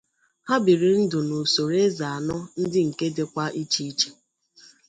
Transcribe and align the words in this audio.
Ha 0.47 0.55
biri 0.63 0.89
ndụ 1.03 1.19
na 1.27 1.35
usoro 1.43 1.75
eze 1.85 2.05
anọ 2.17 2.37
ndị 2.61 2.79
nke 2.89 3.05
dịkwa 3.15 3.45
iche 3.61 3.81
iche. 3.91 4.09